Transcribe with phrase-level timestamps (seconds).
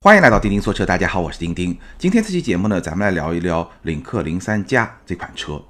[0.00, 1.76] 欢迎来到钉钉说车，大家好，我是钉钉。
[1.98, 5.60] 今天这期节目呢，咱们来聊一聊领克零三加这款车。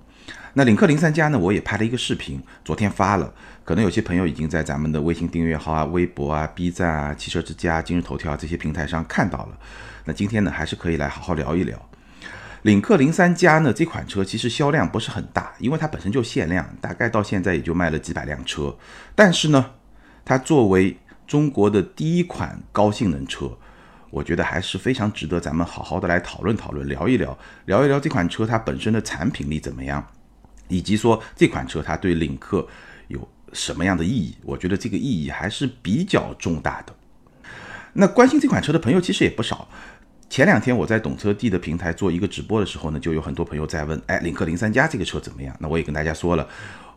[0.52, 3.32] 那领克零三加呢，我也拍了一个视频，昨天发了，
[3.64, 9.58] 可能有些朋友已经在咱们的微信订阅号啊、微博啊、B 站啊、汽车之家、今日头条这些平台上看到了。
[10.04, 11.88] 那今天呢，还是可以来好好聊一聊
[12.60, 18.76] 领克零三加呢这款车，其实销量不是很大，因为它本身就限量，大概到现在也就卖了几百辆车。
[19.14, 19.70] 但是呢，
[20.22, 23.56] 它作为中国的第一款高性能车。
[24.10, 30.06] 我觉得还是非常值得咱们好好的来讨论讨论，聊一聊，聊一聊这款车它本身的产品力怎么样，
[30.68, 32.66] 以及说这款车它对领克
[33.08, 34.36] 有什么样的意义？
[34.42, 36.94] 我觉得这个意义还是比较重大的。
[37.92, 39.68] 那关心这款车的朋友其实也不少。
[40.30, 45.56] 前两天我在懂车帝的平台做一个直播的时候呢，就有很多朋友在问，哎，领克零三加这个车怎么样？
[45.58, 46.46] 那我也跟大家说了，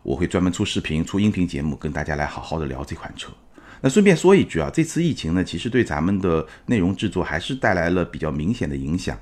[0.02, 3.32] 我会专门出视频、出音频节目，跟大家来好好的聊这款车。
[3.82, 9.18] 那顺便说一句啊，这次疫情呢，其实对咱们的内容制作还是带来了比较明显的影响。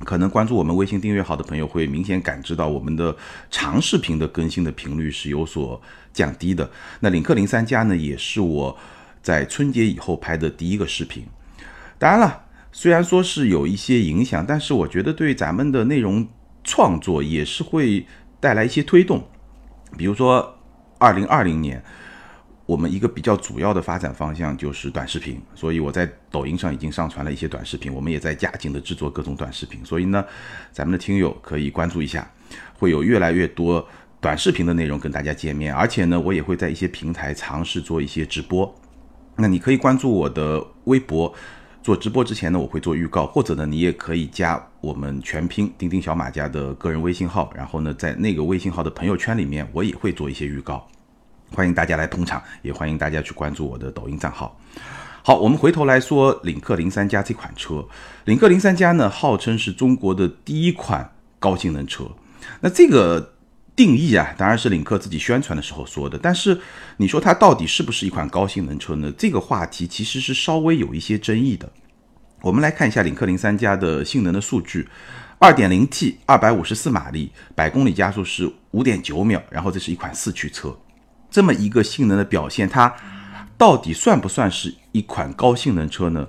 [0.00, 3.16] 可能关注我们微信订阅号的朋友会明显感知到，我们的
[3.52, 5.80] 长视频的更新的频率是有所
[6.12, 6.68] 降低的。
[6.98, 8.76] 那领克零三加呢，也是我
[9.22, 11.24] 在春节以后拍的第一个视频。
[11.96, 16.26] 当然了，虽然说是有一些影响，但是我觉得对咱们的内容
[16.64, 18.04] 创作也是会
[18.40, 19.24] 带来一些推动。
[19.96, 20.58] 比如说，
[20.98, 21.82] 二零二零年。
[22.66, 29.84] 我们一个比较主要的发展方向就是短视频，所以我在抖音上已经上传了一些短视频，我们也在加紧的制作各种短视频。
[29.84, 30.24] 所以呢，
[30.72, 32.26] 咱们的听友可以关注一下，
[32.78, 33.86] 会有越来越多
[34.18, 35.74] 短视频的内容跟大家见面。
[35.74, 38.74] 而且呢，我也会在一些平台尝试做一些直播。
[39.36, 41.34] 那你可以关注我的微博，
[41.82, 50.88] 做直播之前呢，我会做预告，或者呢，你也可以加我们全拼钉钉小马家的个人微信号，然后呢，在那个微信号的朋友圈里面，我也会做一些预告。
[51.54, 54.58] 欢迎大家来捧场，也欢迎大家去关注我的抖音账号。
[55.22, 57.86] 好，我们回头来说领克零三加这款车。
[58.24, 62.04] 领克零三加呢，号称是中国的第一款高性能车。
[62.60, 63.34] 那这个
[63.76, 66.18] 定义啊，当然是领克自己宣传的时候说的。
[66.18, 66.60] 但是
[66.96, 69.10] 你说它到底是不是一款高性能车呢？
[69.16, 71.70] 这个话题其实是稍微有一些争议的。
[72.42, 74.86] 我们来看一下领克零三加的性能的数据：
[75.38, 79.42] 二点零 T，二百五十四马力，百公里加速是五点九秒。
[79.48, 80.76] 然后这是一款四驱车。
[81.34, 82.94] 这么一个性能的表现，它
[83.58, 86.28] 到底算不算是一款高性能车呢？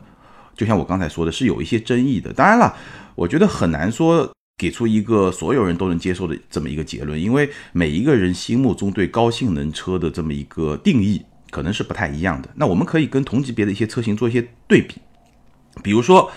[0.55, 2.33] 就像我刚才说的，是有一些争议的。
[2.33, 2.75] 当然了，
[3.13, 4.27] 我觉得很难说
[4.57, 12.49] 给出一个所有人都能接受的这么一个结论，因为每一个人心目中对高性能车的这么一个定义可能是不太一样的。
[12.55, 14.95] 那我们可以跟同级别的一些车型做一些对比，
[15.83, 16.31] 比如说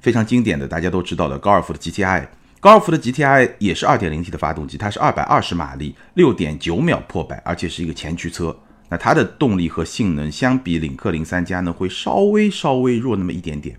[0.00, 2.26] 非常经典的大家都知道的高尔夫的 GTI。
[2.64, 8.56] 高尔夫的 GTI 也是 2.0T 的发动机，它是220马力，6.9秒破百，而且是一个前驱车。
[8.88, 13.78] 那它的动力和性能相比领克零三加呢，会稍微稍微弱那么一点点。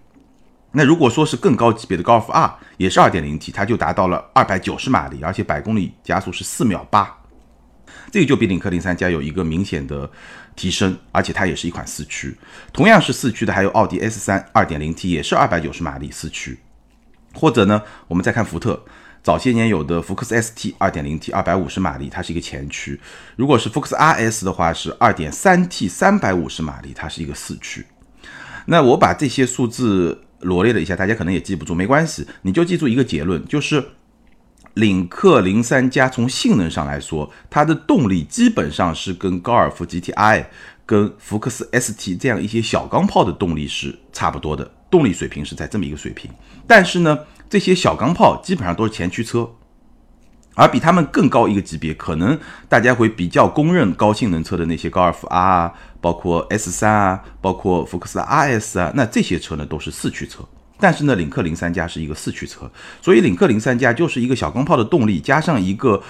[0.74, 7.08] 那如果说是更高级别的高尔夫 R，也是 2.0T，它就达到了290马力，而且百公里加速是4秒8，
[8.12, 10.08] 这个就比领克零三加有一个明显的
[10.56, 12.38] 提升，而且它也是一款四驱。
[12.72, 16.60] 同样是四驱的，还有奥迪 S3 2.0T，也是290马力四驱。
[17.36, 18.82] 或者呢，我们再看福特，
[19.22, 22.98] 早些年有的福克斯 ST 2.0T 250马力，它是一个前驱；
[23.36, 27.86] 如果是福克斯 RS 的话，是 2.3T 350马力，它是一个四驱。
[28.68, 33.84] 那我把这些数字罗列了一下，大家可能也记不住，没关系，你就记住一个结论，就是
[34.74, 40.46] 领克零三加从性能上来说，它的动力基本上是跟高尔夫 GTI、
[40.86, 44.72] 跟福克斯 ST 这样一些小钢炮的动力是差不多的。
[44.90, 46.32] 动力水平是在这么一个水平，
[46.66, 47.20] 但是呢，
[47.50, 49.50] 这些小钢炮基本上都是前驱车，
[50.54, 60.48] 而比他们更高一个级别，可能大家会比较公认高性能车的那些高尔夫 R，啊包括 S 三啊，包括福克斯 RS 啊，那这些车呢都是四驱车。
[60.78, 62.72] 但是呢，领克零三加是一个四驱车，
[63.02, 66.02] 所以领克零三加就是一个小钢炮的动力加上一个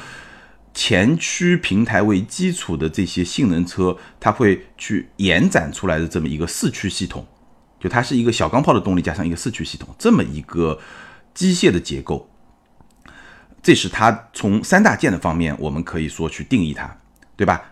[0.76, 7.26] 前驱平台为基础的这些性能车，它会去延展出来的这么一个四驱系统。
[7.80, 10.80] 就它是一个小钢炮的动力加上一个四驱系统，这么一个
[11.34, 12.30] 机械的结构，
[13.64, 16.98] 这是它从三大件的方面，我们可以说去定义它，
[17.36, 17.72] 对吧？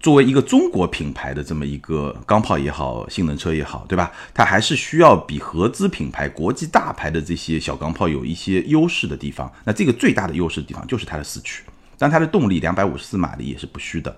[0.00, 4.10] 作为一个中国品牌的这么一个钢炮也好，性能车也好，对吧？
[4.32, 9.52] 它还是需要比合资品牌、国际大牌的这些小钢炮有一些优势的地方。
[9.64, 11.62] 那这个最大的优势的地方就是它的四驱，
[12.00, 14.16] 但它的动力两百五十四马力也是不虚的。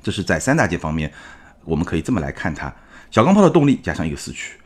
[0.00, 1.12] 这是在三大件方面，
[1.64, 2.72] 我们可以这么来看它。
[3.10, 4.56] 小钢炮的动力加上一个四驱，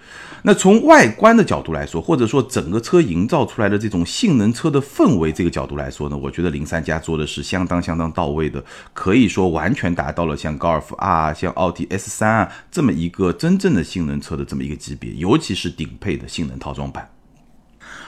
[0.43, 8.62] 那从外观的角度来说，或者说整个车营造出来的这种性能车的氛围这个角度来说呢，我觉得零三加做的是相当相当到位的，
[8.93, 17.08] 可以说完全达到了像高尔夫 R、像奥迪 S 三啊这么一个真正的性能车的这么一个级别，尤其是顶配的性能套装版。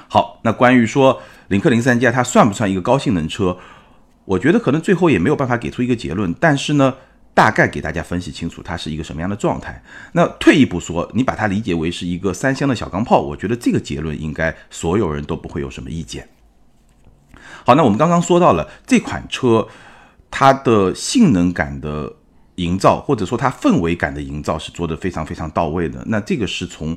[0.08, 3.56] 好，那关于说领克零三加它算不算一个高性能车，
[4.26, 6.94] 我觉得可能最后也没有办法给出一个结论，但是呢。
[7.36, 9.82] 大概给大家分析清楚它是一个什么样的状态。
[10.12, 16.26] 那退一步说，你把它理解为是一个三厢的小钢炮，我觉得这个结论应该所有人都不会有什么意见。
[17.66, 19.68] 好，那我们刚刚说到了这款车，
[20.30, 22.10] 它的性能感的
[22.54, 26.02] 营造，或者说它氛围感的营造是做的非常非常到位的。
[26.06, 26.96] 那这个是从。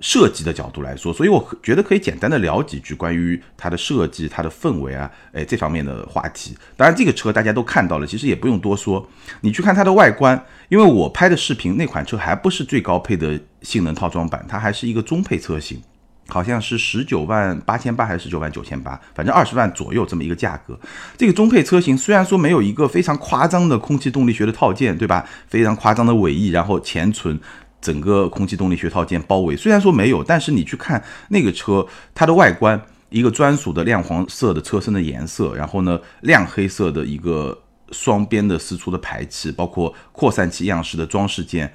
[0.00, 6.54] 设计的角度来说，所以我觉得可以简单的聊几句关于它的设计、它的氛围啊，哎这方面的话题。
[6.76, 9.08] 当然，这个车大家都看到了，其实也不用多说。
[9.40, 15.82] 你去看它的外观，因为我拍的视频那款车还不是最高配的性能套装版，它还是一个中配车型，
[16.28, 20.78] 好像是十九万八千八还是十九万九千八，反正二十万左右这么一个价格。
[21.16, 25.26] 这个中配车型虽然说没有一个非常夸张的空气动力学的套件，对吧？
[25.48, 27.40] 非常夸张的尾翼，然后前唇。
[27.80, 32.80] 整个空气动力学套件包围，虽然说没有，但是你去看那个车，它的外观，
[33.10, 37.56] 一个专属的亮黄色的车身的颜色，然后呢，亮黑色的一个
[37.92, 41.72] 双边的四出的排气，包括扩散器样式的装饰件，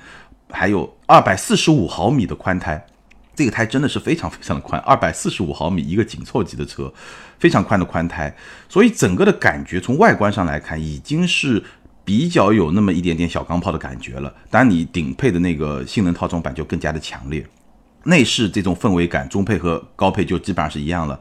[0.50, 2.86] 还有二百四十五毫米的宽胎，
[3.34, 6.92] 这个胎真的是非常非常的宽，二百四十五毫米一个紧凑级的车，
[7.40, 8.36] 非常宽的宽胎，
[8.68, 11.64] 所以整个的感觉从外观上来看，已经是。
[12.04, 17.46] 比较有那么一点点小钢炮的感觉了，当然你顶配的那个性能套装版就更加的强烈，
[18.06, 21.20] 内饰这种氛围感，中配和高配就基本上是一样了，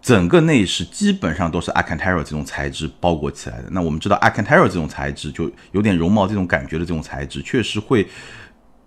[0.00, 3.68] 整个内饰基本上都是 Alcantara 这种材质包裹起来的。
[3.70, 8.06] 那我们知道 Alcantara 这种材质就有点绒毛这种感觉的这种材质，确实会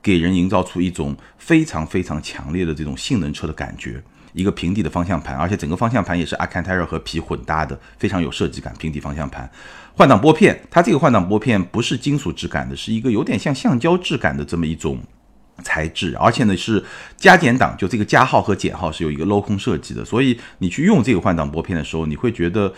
[0.01, 4.01] 给人营造出一种非常非常强烈的这种性能车的感觉。
[4.33, 8.73] 一个平底的方向盘，而且整个方向盘也是 Alcantara 和皮混搭的，非常有设计感。
[8.77, 9.49] 平底方向盘，
[9.95, 14.99] 换挡拨片，它这个换挡拨片不是金属质感的，是一个有点像橡胶质感的这么一种
[15.63, 16.83] 材质，而且呢是
[17.17, 22.73] 加减档，就这个加号和减号是有一个镂空设计的，所以你去用这个换挡拨片的时候，你会觉得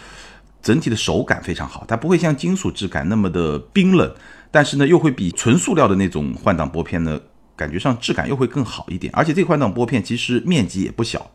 [0.62, 4.12] 整体的手感非常好，它不会像金属质感那么的冰冷，
[4.50, 7.20] 但是呢又会比纯塑料的那种换挡拨片呢
[7.56, 11.30] 感觉上质感又会更好一点，而且这个换挡拨片其实面积也不小。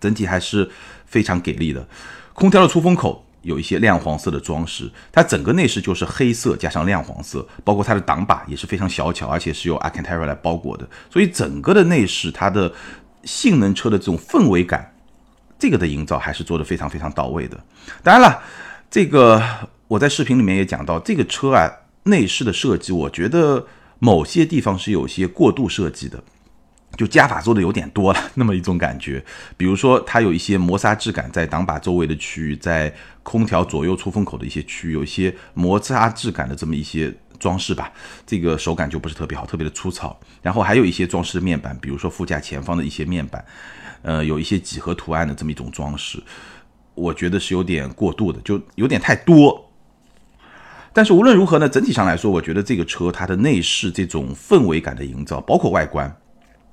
[0.00, 0.68] 整体还是
[1.06, 1.86] 非常给力的，
[2.32, 12.72] 空调的出风口有一些亮黄色的装饰，它整个内饰就是黑色加上亮黄色，包括它的挡把也是非常小巧，而且是由 Alcantara 来包裹的，所以整个的内饰它的
[13.24, 14.94] 性能车的这种氛围感，
[15.58, 17.58] 这个的营造还是做的非常非常到位的。
[18.02, 18.42] 当然了，
[18.90, 19.42] 这个
[19.88, 21.70] 我在视频里面也讲到，这个车啊
[22.04, 23.66] 内饰的设计，我觉得
[23.98, 26.22] 某些地方是有些过度设计的。
[27.00, 29.24] 就加法做的有点多了，那么一种感觉。
[29.56, 32.92] 比如说，它有一些磨砂质感在挡把周围的区域，在
[33.22, 37.90] 空调左右出风口的一些区域，有一些摩擦质感的这么一些装饰吧，
[38.26, 40.14] 这个手感就不是特别好，特别的粗糙。
[40.42, 43.42] 然后还有一些装饰的面板，比如说副驾前方的一些面板，
[44.02, 46.22] 呃，有一些几何图案的这么一种装饰，
[46.92, 49.72] 我觉得是有点过度的，就有点太多。
[50.92, 56.14] 但是无论如何呢，整体上来说，我觉得这个车它的内饰这种氛围感的营造，包括外观。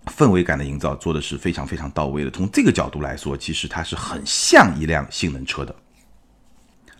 [0.07, 2.31] 氛围感的营造做的是非常非常到位的。
[2.31, 5.75] 从这个角度来说，其实它是很像一辆性能车的。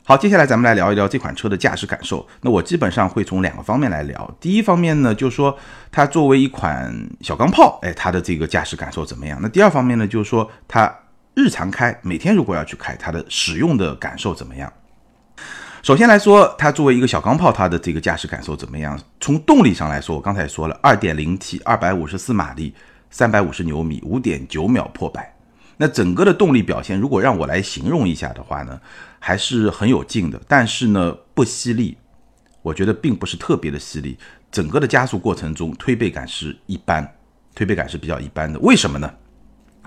[0.03, 2.25] 好，接下来咱们来聊一聊这款车的驾驶感受。
[2.39, 4.37] 那我基本上会从两个方面来聊。
[4.39, 5.57] 第一方面呢，就是说
[5.91, 9.37] 它作为一款小钢炮，哎，它的这个驾驶感受怎么样？
[9.41, 10.89] 那第二方面呢，就是说它
[11.33, 14.71] 日常开，每天如果要去开，它的使用的感受怎么样？
[15.83, 18.97] 首先来说，它作为一个小钢炮，它的这个驾驶感受怎么样？
[19.19, 22.73] 从动力上来说，我刚才说了，2.0T，二百五十四马力。
[23.09, 25.33] 三百五十牛米，五点九秒破百。
[25.77, 28.81] 那整个的动力表现，如果让我来形容一下的话呢，
[29.19, 30.41] 还是很有劲的。
[30.47, 31.95] 但是呢，不犀利，
[32.61, 34.17] 我觉得并不是特别的犀利。
[34.51, 37.07] 整个的加速过程中，推背感是一般，
[37.53, 38.57] 推背感是比较一般的。
[38.59, 39.13] 为什么呢？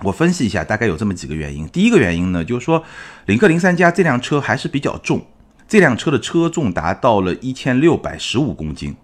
[0.03, 1.67] 我分析一下，大概有这么几个原因。
[1.67, 2.83] 第一个原因呢，就是说，
[3.25, 5.25] 领克零三加这辆车还是比较重，
[5.67, 8.95] 这辆车的车重达到了一千六百十五公斤。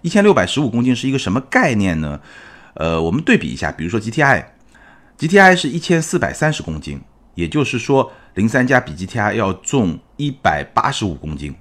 [0.00, 2.18] 一千六百十五公斤是一个什么概念呢？
[2.80, 6.98] 呃，我们对比一下，比如说 GTI，GTI 是一千四百三十公斤，
[7.34, 11.54] 也就是说零三加比 GTI 要重一百八十五公斤。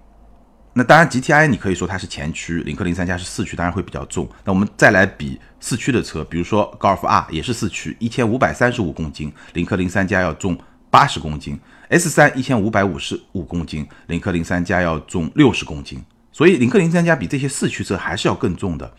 [0.72, 4.30] 那当然，GTI 你可以说它是前驱，领克零三加是四驱，当然会比较重。
[4.46, 10.58] 那我们再来比四驱的车，比如说高尔夫 R 也是四驱，一千五百三十五公斤，领克零三加要重
[10.90, 11.60] 八十公斤。
[11.90, 16.02] S 三一千五百五十五公斤，领克零三加要重六十公斤。
[16.32, 18.90] 所以领克零三加比这些四驱车还是要更重的。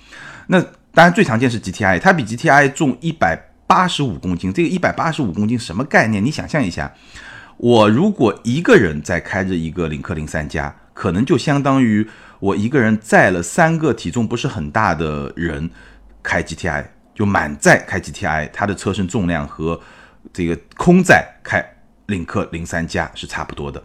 [0.48, 0.62] 那
[0.92, 6.24] 当然，最常见是 GTI，它比 GTI 重一百八十五公斤，这个一百八十五公斤什么概念？
[6.24, 6.92] 你想象一下，
[7.56, 12.06] 我如果一个人在开着一个领克零三加，可能就相当于
[12.40, 15.70] 我一个人载了三个体重不是很大的人
[16.22, 19.80] 开 GTI，就满载开 GTI，它的车身重量和
[20.32, 21.64] 这个空载开
[22.06, 23.80] 领克零三加是差不多的。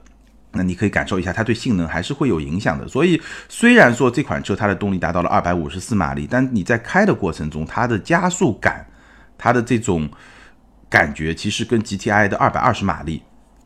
[0.56, 2.88] 那你可以感受一下，它对性能还是会有影响的。
[2.88, 8.86] 所以虽然说这款车它的动力达到了二百五十四马力，但你在开的过程中，它的加速感，
[9.38, 10.10] 它的这种
[10.90, 13.22] 感觉，其实跟 GTI 的二百二十马力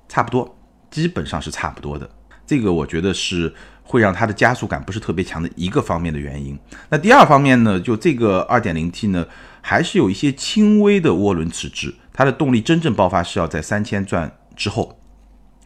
[0.07, 0.57] 差不多，
[0.89, 2.09] 基本上是差不多的。
[2.45, 3.53] 这个我觉得是
[3.83, 6.57] 会让它的加速感不是特别强的一个方面的原因。
[6.89, 9.25] 那第二方面呢，就这个二点零 T 呢，
[9.61, 14.98] 还是有一些轻微的涡轮迟滞，它的动力真正爆发是要在三千转之后。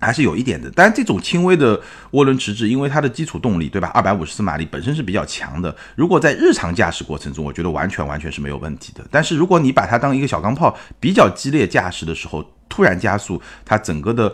[0.04, 1.80] 还是有一点的，但这种轻微的
[2.12, 3.88] 涡轮迟滞，因为它的基础动力，对吧？
[3.94, 5.76] 二百五十四马力本身是比较强的。
[5.96, 9.06] 如果在日常驾驶过程中，我觉得完全完全是没有问题的。
[9.10, 14.34] 但是如果你把它当一个小钢炮，比较激烈驾驶的时候，突然加速，它整个的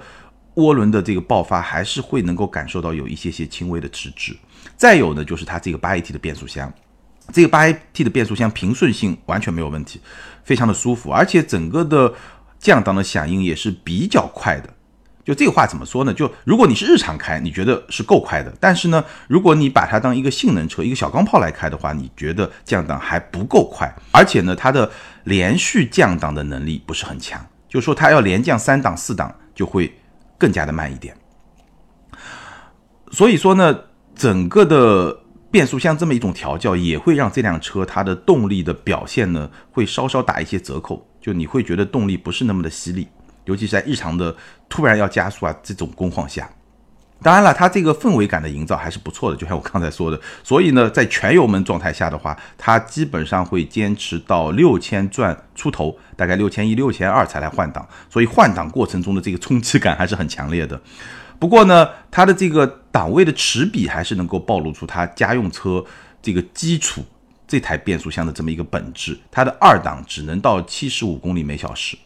[0.55, 4.35] 涡轮的这个爆发还是会能够感受到有一些些轻微的迟滞。
[4.75, 6.71] 再有呢，就是它这个八 AT 的变速箱，
[7.31, 10.01] 这个八 AT 的变速箱平顺性完全没有问题，
[10.43, 12.13] 非常的舒服，而且整个的
[12.57, 14.73] 降档的响应也是比较快的。
[15.29, 16.11] 就这个话怎么说呢？
[16.11, 24.89] 就如果你是日常开，你觉得是够快的；但是呢，如果你把它当一个性能车、一个小钢炮来开的话，你觉得降档还不够快，而且呢，它的
[25.25, 29.95] 连续降档的能力不是很强，就说它要连降三档、四档就会
[30.35, 31.15] 更加的慢一点。
[33.11, 33.79] 所以说呢，
[34.15, 35.15] 整个的
[35.51, 43.07] 变速箱这么一种调教，也会让这辆车它的动力的表现呢，会稍稍打一些折扣，就你会觉得动力不是那么的犀利。
[43.49, 44.33] 尤其是在日常的
[44.69, 46.47] 突然要加速啊这种工况下，
[47.21, 50.17] 当然了，它这个氛围感的营造还是不错的，就像我刚才说的。
[50.41, 57.85] 所以呢，在全油门状态下的话，它基本上会坚持到六千转出头，大概六千一、六千二才来换挡。
[58.09, 60.79] 所以换挡过程中的这个冲击感还是很强烈的。
[61.39, 65.83] 不过呢，它的这个档位的齿比还是能够暴露出它家用车
[66.21, 67.03] 这个基础
[67.47, 69.19] 这台变速箱的这么一个本质。
[69.29, 71.97] 它的二档只能到七十五公里每小时。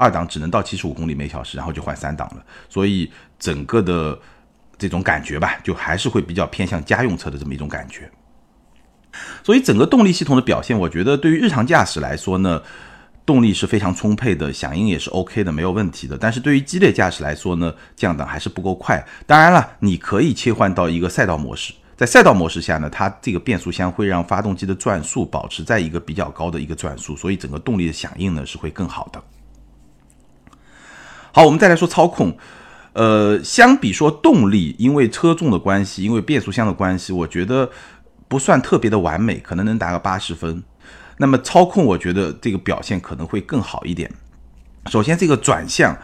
[0.00, 4.18] 二档只能到七十五公里每小时，然后就换三档了，所以整个的
[4.78, 8.10] 这种感觉吧，就还是会比较偏向家用车的这么一种感觉。
[9.44, 12.62] 所以整个动力系统的表现，我觉得对于日常驾驶来说呢，
[13.26, 16.16] 动力是非常充沛的，响应也是 OK 的，没有问题的。
[16.16, 19.04] 但是对于激烈驾驶来说呢，降档还是不够快。
[19.26, 29.22] 当然了，你可以切换到一个赛道模式，在赛道模式下呢，它这个变速箱会让发动机的转速保持在一个比较高的一个转速，所以整个动力的响应呢是会更好的。
[31.32, 32.36] 好，我们再来说操控。
[32.92, 37.70] 呃，相比说动力，因为车重的关系，因为变速箱的关系，我觉得
[38.26, 40.62] 不算特别的完美，可能能达个八十分。
[41.18, 44.10] 那么操控，我觉得这个表现可能会更好一点。
[44.86, 45.96] 首先，这个转向。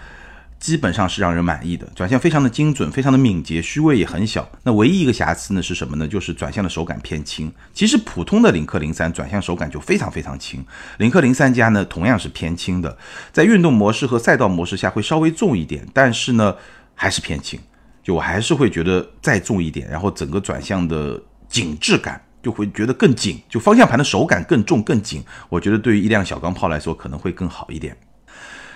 [0.59, 4.49] 基本上是让人满意的，转向非常的精准，非常的敏捷，虚位也很小。
[4.63, 6.09] 那唯一一个瑕疵呢是什么呢？
[6.09, 7.53] 就是转向的手感偏轻。
[7.75, 10.65] 其实普通的领克零三转向手感就非常非常轻，
[10.99, 12.97] 领克零三加呢同样是偏轻的，
[13.33, 16.57] 在运动模式和赛道模式下会稍微重一点，但是呢
[16.95, 17.61] 还是偏轻。
[18.03, 25.23] 就我还是会觉得再重一点，然后整个转向的紧致感就会觉得更紧，就方向盘的手感更重更紧。
[25.49, 27.97] 我觉得对于一辆小钢炮来说可能会更好一点。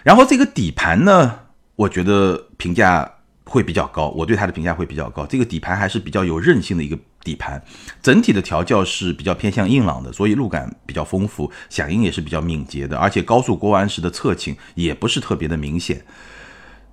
[0.03, 1.41] 然后这个底盘呢？
[1.81, 3.11] 我觉得评价
[3.45, 5.25] 会比较高，我对它的评价会比较高。
[5.25, 7.63] 这个底盘还是比较有韧性的一个底盘，
[8.03, 16.05] 整体的调教是比较偏向硬朗的，所以路感比较丰富，响应也是比较敏捷的，而且高速过弯时的侧倾也不是特别的明显，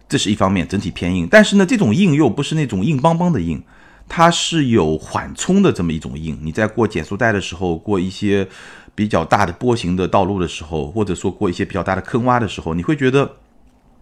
[0.08, 1.28] 这是一方面，整体偏硬。
[1.30, 3.62] 但是呢，这种硬又不是那种硬邦邦的硬，
[4.08, 6.40] 它是有缓冲的这么一种硬。
[6.42, 8.48] 你在过减速带的时候，过一些
[8.96, 13.30] 比较大的波形的道路的时候，或者说过一些比较大的坑洼的时候，你会觉得。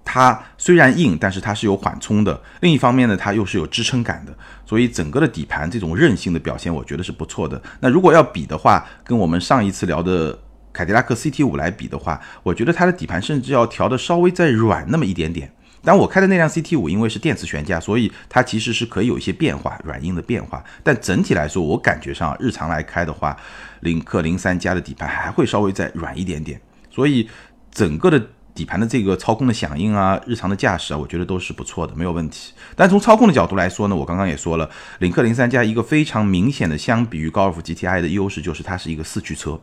[0.05, 2.39] 它虽然硬，但是它是有缓冲的。
[2.61, 4.33] 另一方面呢，它又是有支撑感的，
[4.63, 7.61] 所以整个的底盘这种韧性的表现，我觉得是不错的。
[7.81, 10.39] 那如果要比的话，跟我们上一次聊的
[10.71, 15.51] 凯迪拉克 CT 五来比的话，我觉得它的底盘甚至要调的稍微再软那么一点点。
[15.83, 20.63] 但我开的那辆 CT 五因为是电磁悬架，所以它其实是可以有一些变化，软硬的变化。
[20.83, 23.35] 但整体来说，我感觉上日常来开的话，
[23.81, 26.61] 领克零三加的底盘还会稍微再软一点点。
[26.91, 27.27] 所以
[27.71, 28.29] 整个的。
[28.55, 32.53] 底盘的这个操控的响应啊，日常的驾驶啊，我觉得都是不错的，没有问题。
[32.75, 34.67] 但从操控的角度来说呢，我刚刚也说了，
[34.99, 39.59] 领克零三加一个非常明显的相比于高尔夫 GTI 的优势就是它是一个四驱车。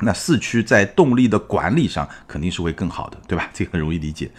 [0.00, 3.50] 那四驱在动力的管理上肯定是会更好的，对吧？
[3.52, 4.30] 这个很容易理解。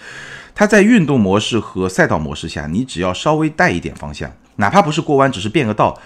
[0.56, 6.00] 它在运动模式和赛道模式下，你只要稍微带一点方向，哪怕不是过弯，只是变个道，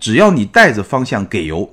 [0.00, 1.72] 只要你带着方向给油，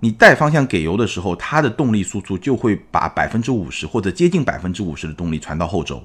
[0.00, 6.02] 你带方向给油的时候，它的动力输出就会把百分之五十或者接近百分之五十的动力传到后轴。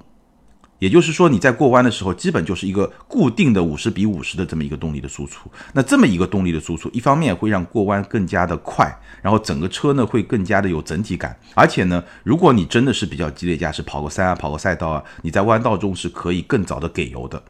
[0.79, 5.49] 也就是说，你在过弯的时候，基本就是一个固定的五十比五十的这么一个动力的输出。
[5.71, 11.37] 那这么一个动力的输出，一方面会让过弯更加的快，然后整个车呢会更加的有整体感。
[11.53, 17.41] 而且呢，如果你真的是比较激烈驾驶，跑个山啊，跑个赛道啊，你在弯道中是可以更早的给油的。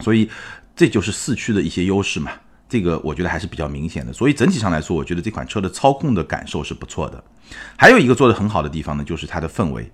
[0.00, 0.28] 所以
[0.74, 2.32] 这就是四驱的一些优势嘛。
[2.70, 4.12] 这个我觉得还是比较明显的。
[4.12, 7.22] 所以整体上来说，我觉得这款车的操控的感受是不错的。
[7.76, 9.90] 还有一个做的很好的地方呢，就是它的氛围。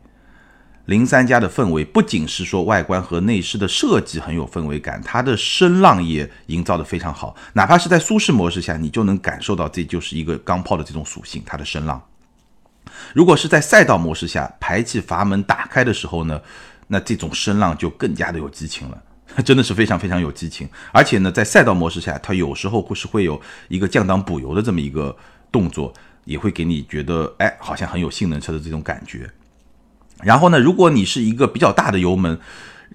[0.85, 7.35] 零三加的氛围不仅是说外观和内饰的设计很有氛围感，它的声浪也营造的非常好。
[7.55, 12.01] 哪怕是在舒适模式下，你就能感受到这就是一个钢炮的这种属性，它的声浪。
[13.13, 16.41] 如果是在赛道模式下，排气阀门打开的时候呢，
[16.87, 19.03] 那这种声浪就更加的有激情了，
[19.45, 20.69] 真的是非常非常有激情。
[20.93, 25.15] 而且呢，在赛道模式下，它有时候会是会有一个降档补油的这么一个
[25.51, 25.93] 动作，
[26.25, 29.31] 也会给你觉得哎，好像很有性能车的这种感觉。
[30.23, 32.39] 然后呢，如果你是一个比较大的油门，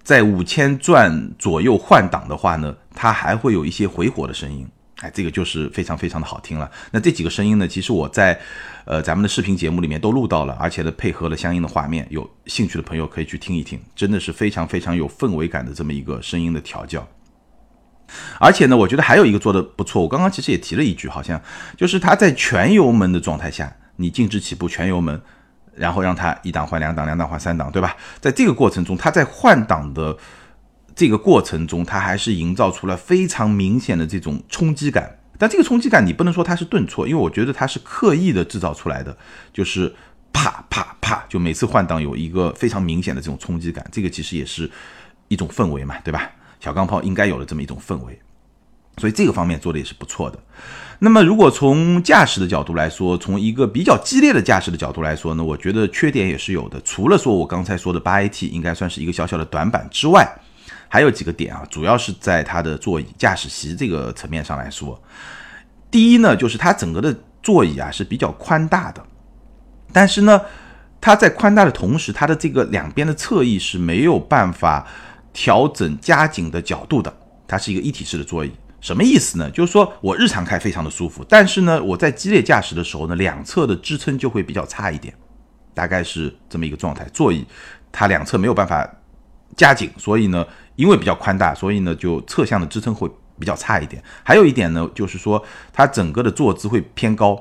[0.03, 4.67] 在五千转左右换挡的话呢，它还会有一些回火的声音，
[5.01, 6.69] 哎，这个就是非常非常的好听了。
[6.91, 8.39] 那这几个声音呢，其实我在
[8.85, 17.07] 呃咱们的视频节目里面都录到了，而且呢配合了相应的画面，有兴趣的朋友可以去听一听，真的是非常非常有氛围感的这么一个声音的调教。
[18.39, 21.41] 而且呢，我觉得还有一个做的不错，我刚刚其实也提了一句，好像
[21.75, 25.21] 就是它在全油门的状态下，你静止起步全油门。
[25.73, 27.95] 然后让它一档换两档，两档换三档，对吧？
[28.19, 30.15] 在这个过程中，它在换挡的
[31.01, 35.17] 这个过程中，它还是营造出了非常明显的这种冲击感。
[35.39, 39.17] 但这个冲击感你不能说它是顿挫，因为我觉得它是刻意的制造出来的，
[39.51, 39.91] 就是
[40.31, 43.83] 啪啪啪，就每次换挡有一个非常明显的这种冲击感。
[43.91, 44.69] 这个其实也是
[45.27, 46.29] 一种氛围嘛，对吧？
[46.59, 48.19] 小钢炮应该有的这么一种氛围。
[48.97, 50.37] 所以这个方面做的也是不错的。
[50.99, 56.79] 那么，如果从驾驶的角度来说，从一个比较激烈的驾驶的角度来说呢，我觉得缺点也是有的。
[56.81, 60.31] 除了说我刚才说的八 AT 应该算是一个小小的短板之外，
[60.93, 65.01] 还有几个点啊，主要是在它的座椅、驾驶席这个层面上来说。
[65.89, 69.01] 第一呢，就是它整个的座椅啊是比较宽大的，
[69.93, 70.41] 但是呢，
[70.99, 74.85] 它在宽大的同时，它的这个两边的侧翼是没有办法
[75.31, 77.13] 调整加紧的角度的，
[77.47, 78.51] 它是一个一体式的座椅。
[78.81, 79.49] 什么意思呢？
[79.51, 85.13] 就是说我日常开非常的舒服，但是呢，我在激烈驾驶的时候呢，两侧的支撑就会比较差一点，
[85.73, 87.05] 大概是这么一个状态。
[87.13, 87.47] 座椅
[87.93, 88.89] 它两侧没有办法
[89.55, 94.03] 加紧，所以呢，因为比较宽大，所以呢，就侧向的支撑会比较差一点。
[94.23, 97.39] 还有一点呢，就是说它整个的坐姿会偏高。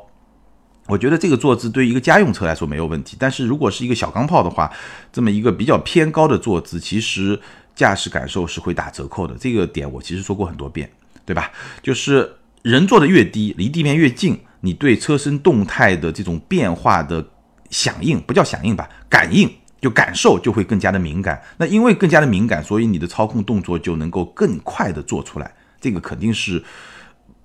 [0.86, 4.70] 我觉得这个坐姿对于一个家用车来说没有问题，但是如果是一个小钢炮的话，
[5.12, 7.40] 这么一个比较偏高的坐姿，其实
[7.74, 9.34] 驾驶感受是会打折扣的。
[9.38, 10.90] 这个点我其实说过很多遍。
[11.26, 11.52] 对吧？
[11.80, 12.28] 就是
[12.62, 17.24] 人坐的越低，离地面越近，你对车身动态的这种变化的
[17.68, 19.48] 响应，不叫响应吧，感应
[19.80, 21.42] 就感受就会更加的敏感。
[21.56, 25.52] 那因为更加的敏感，所以你的操控动作就能够更快的做出来。
[25.80, 26.62] 这个肯定是，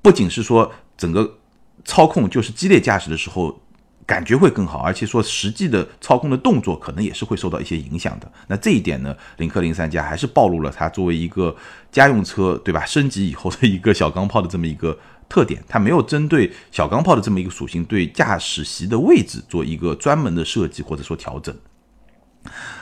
[0.02, 1.38] 不仅是说整个
[1.84, 3.62] 操控，就是激烈驾驶的时候。
[4.08, 8.32] 感觉会更好，而且说实际的操控的动作可能也是会受到一些影响的。
[8.46, 11.56] 那这一点呢，领克零三加还是暴露了它作为一个
[11.92, 12.86] 家用车，对吧？
[12.86, 14.96] 升级以后的一个小钢炮的这么一个
[15.28, 21.56] 特点，它没有针对小钢炮的这么一个属性，对驾驶席的位置做一个专门的设计或者说调整。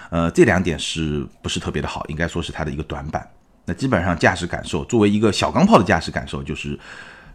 [0.10, 2.06] 呃，这两点是不是特别的好？
[2.08, 3.28] 应该说是它的一个短板。
[3.65, 6.80] 那基本上驾驶感受，作为一个小钢炮的驾驶感受就是。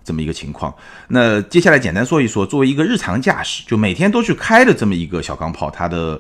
[0.05, 0.75] 这么一个情况，
[1.09, 6.19] 那接下来简单说一说，作为一个日常驾驶，就每天都去开的这么一个小钢炮，它的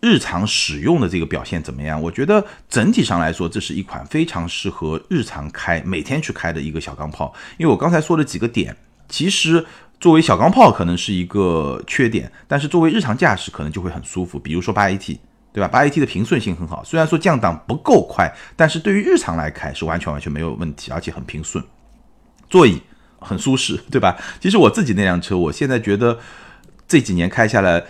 [0.00, 2.00] 日常使用的这个表现怎么样？
[2.00, 7.34] 我觉得整体上来说，这是一款非常适合日常开、每天去开的一个小钢炮。
[7.58, 8.74] 因为我刚才说的几个点，
[9.06, 9.66] 其实
[10.00, 14.38] 作为小钢炮可能是一个缺点，但是作为日常驾驶可能就会很舒服。
[14.38, 15.18] 比如说八 AT，
[15.52, 15.66] 对吧？
[15.66, 21.64] 八 AT 的平顺性很好，虽然说降档不够快，但是对于日常来开是完全完全没有问题，而且很平顺。
[22.48, 22.80] 座椅
[23.18, 24.16] 很舒适，对吧？
[24.40, 26.18] 其实我自己那辆车，我现在觉得
[26.86, 27.82] 这几年开下来，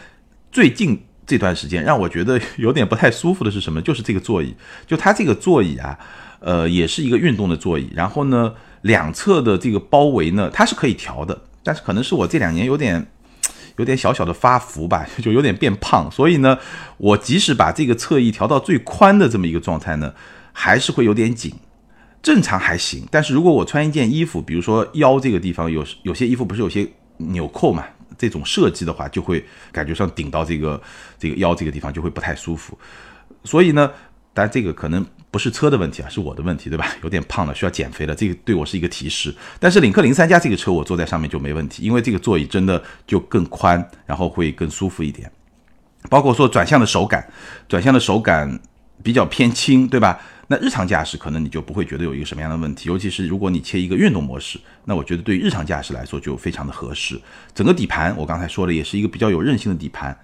[0.50, 3.82] 最近这段时间让我觉得有点不太舒服的是什么？
[3.82, 4.54] 就是这个座椅，
[4.86, 5.98] 就它这个座椅啊，
[6.40, 7.90] 呃，也是一个运动的座椅。
[7.94, 13.06] 然后呢，两侧的这个包围呢，它是可以调的，但是可能是我这两年有点
[13.76, 16.58] 有点小小的发福吧， 就有点变胖，所以呢，
[16.96, 20.14] 我即使把这个侧翼调到最宽的这么一个状态呢，
[20.52, 21.54] 还是会有点紧。
[22.20, 26.86] 正常还行，但是如果我穿一件衣服，比如说腰这个地方有有些衣服不是有些
[27.18, 27.84] 纽扣嘛，
[28.18, 30.82] 这种设计的话，就会感觉上顶到这个
[31.16, 32.76] 这个腰这个地方就会不太舒服。
[33.44, 33.88] 所以呢，
[34.34, 36.86] 但这个可能不是车的问题啊，是我的问题，对吧？
[37.02, 39.34] 有点胖了，需要减肥了，这个对我是一个提示。
[39.60, 45.30] 但是领克零三加这个车我坐在上面就没问题，因为这个座椅真的就更宽，然后会更舒服一点。
[46.08, 47.28] 包括说转向的手感，
[47.68, 48.58] 转向的手感
[49.02, 50.18] 比较偏轻，对吧？
[50.50, 57.20] 那日常驾驶可能你就不会觉得有一个什么样的问题，尤其是如果你切一个运动模式，那我觉得对日常驾驶来说就非常的合适。
[57.54, 60.18] 整个底盘我刚才说了，也是一个比较有韧性的底盘，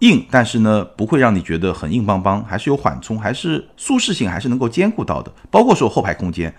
[0.00, 5.32] 硬，但是呢不会让你觉得很硬邦邦，还是有缓冲，还是舒适性还是能够兼顾到的。
[5.50, 6.54] 包括说后排空间，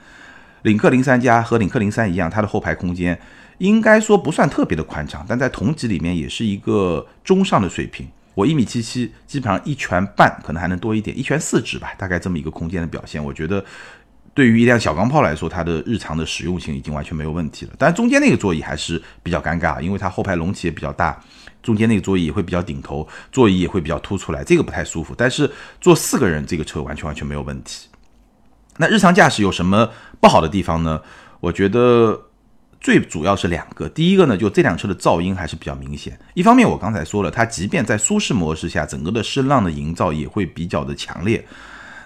[0.63, 3.17] 领克零三加和领克零三一样，它的后排空间
[3.59, 8.07] 应该说不算特别的宽敞，但在同级里面也是一个中上的水平。
[8.35, 13.21] 我一米七七，基本上一拳半，可能还能多一点，一拳四指吧，大概这么一个空间的表现。
[13.21, 13.63] 我觉得，
[14.33, 17.73] 对于一辆小钢炮来说，它的日常的实用性已经完全没有问题了。
[17.77, 21.21] 但中间那个座椅还是比较尴尬，因为它后排隆起也比较大，
[21.61, 25.13] 中间那个座椅也会比较顶头，座椅也会比较凸出来，这个不太舒服。
[25.17, 27.87] 但是坐四个人，这个车完全完全没有问题。
[28.77, 31.01] 那日常驾驶有什么不好的地方呢？
[31.39, 32.25] 我觉得。
[32.81, 36.17] 最主要是两个，第一个呢，就这辆车的噪音还是比较明显。
[36.33, 41.45] 一方面，我刚才说了，它即便在舒适模式下，整个的声浪的营造也会比较的强烈。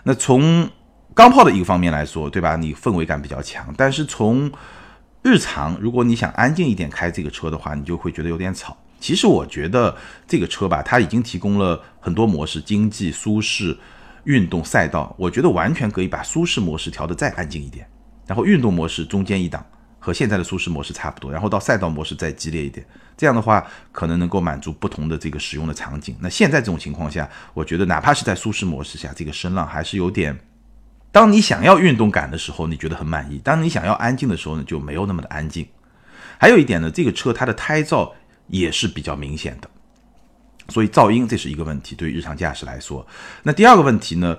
[0.02, 0.68] 那从
[1.14, 2.56] 钢炮的一个方面来说，对吧？
[2.56, 3.72] 你氛围感比较强。
[3.78, 4.52] 但是从
[5.22, 8.76] 日常，如果你想安静一点开这个车的话，你就会觉得有点吵。
[9.04, 9.94] 其实我觉得
[10.26, 13.78] 这个车吧，它已经提供了很多模式，经济、舒适、
[14.24, 17.86] 运动、赛道，我觉得完全可以把舒适模式调得再安静一点，
[18.26, 19.66] 然后运动模式中间一档。
[20.00, 22.86] 和现在的舒适模式差不多，然后到赛道模式再激烈一点，
[23.18, 26.14] 这样的话可能能够满足不同的这个使用的场景。
[26.20, 30.38] 那现在这种情况下，我觉得哪怕是在舒适模式下，这个声浪还是有点。
[31.10, 35.66] 当你想要运动感的时候，你觉得很满意；当你想要安静的时候呢，就没有那么的安静。
[36.38, 38.12] 还有一点呢，这个车它的胎噪
[38.48, 39.70] 也是比较明显的，
[40.70, 43.06] 所以噪音这是一个问题，对于日常驾驶来说。
[43.44, 44.38] 那第二个问题呢？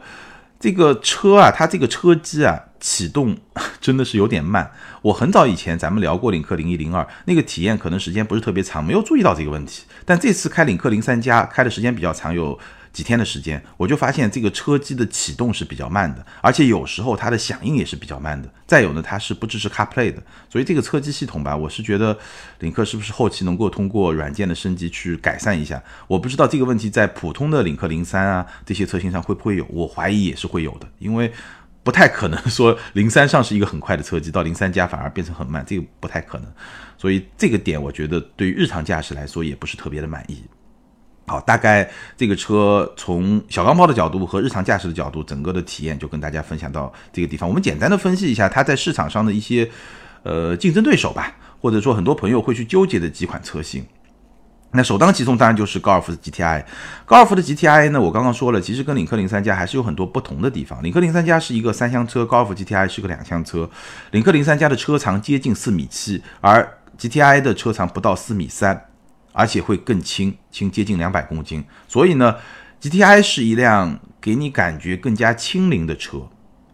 [0.61, 3.37] 这个车啊，它这个车机啊，启动
[3.83, 4.71] 真的是有点慢。
[5.03, 9.85] 我很早以前咱们聊过领克零一零二，那个体验可能时间不是特别长，没有注意到这个问题。
[10.07, 12.59] 但这次开领克零三加，开的时间比较长，有。
[12.95, 18.49] 几天的时间，我就发现这个车机的启动是比较慢的，而且有时候它的响应也是比较慢的。
[18.67, 22.17] 再有呢，它是不支持 CarPlay 的，所以这个车机系统吧，我是觉得
[22.61, 25.83] 领克是不是后期能够通过软件的升级去改善一下？
[26.07, 31.33] 我不知道这个问题在普通的领克零三啊这些车型上会不会有，我怀疑也是会有的，因为
[31.83, 36.47] 不太可能说零三上是一个很快的车机，到零三加反而变成很慢，这个不太可能。
[36.97, 40.43] 所以这个点我觉得对于日常驾驶来说也不是特别的满意。
[41.27, 47.49] 好，大概这个车从小钢炮的角度和日常驾驶的角度，整个的体验就跟大家分享到这个地方。
[47.49, 49.71] 我们简单的分析一下它在市场上的一些
[50.23, 53.85] 呃竞争对手吧，或者说很多朋友会去纠结的几款车型。
[54.77, 56.65] 那首当其冲当然就是高尔夫的 GTI。
[57.07, 60.83] 高尔夫的 GTI 呢，我刚刚说了，其实跟领克零三加还是有很多不同的地方。
[60.83, 63.71] 领克零三加是一个三厢车，高尔夫 GTI 是个两厢车。
[64.11, 68.89] 领克零三加的车长接近四米七，而 GTI 的车长不到四米三。
[69.35, 72.37] 而且会更轻，轻接近两百公斤，所以呢
[72.81, 76.29] ，GTI 是一辆给你感觉更加轻灵的车，